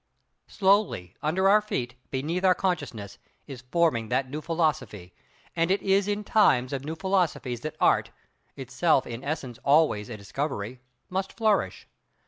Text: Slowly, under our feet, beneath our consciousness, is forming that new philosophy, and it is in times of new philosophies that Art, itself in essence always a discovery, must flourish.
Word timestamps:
Slowly, 0.47 1.15
under 1.21 1.47
our 1.47 1.61
feet, 1.61 1.93
beneath 2.09 2.43
our 2.43 2.55
consciousness, 2.55 3.19
is 3.45 3.61
forming 3.71 4.09
that 4.09 4.31
new 4.31 4.41
philosophy, 4.41 5.13
and 5.55 5.69
it 5.69 5.83
is 5.83 6.07
in 6.07 6.23
times 6.23 6.73
of 6.73 6.83
new 6.83 6.95
philosophies 6.95 7.59
that 7.61 7.75
Art, 7.79 8.09
itself 8.55 9.05
in 9.05 9.23
essence 9.23 9.59
always 9.63 10.09
a 10.09 10.17
discovery, 10.17 10.79
must 11.11 11.33
flourish. 11.37 11.87